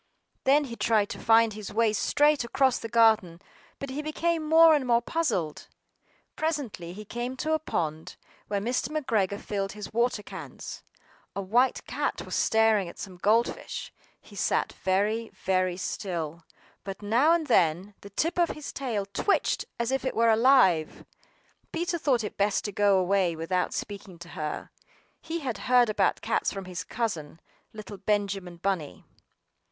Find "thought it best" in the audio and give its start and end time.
21.99-22.65